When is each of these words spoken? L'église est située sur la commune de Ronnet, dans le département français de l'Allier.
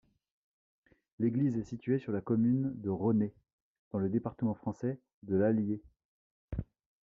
L'église 1.19 1.57
est 1.59 1.63
située 1.63 1.99
sur 1.99 2.11
la 2.11 2.21
commune 2.21 2.71
de 2.81 2.89
Ronnet, 2.89 3.35
dans 3.91 3.99
le 3.99 4.09
département 4.09 4.55
français 4.55 4.97
de 5.21 5.35
l'Allier. 5.37 5.79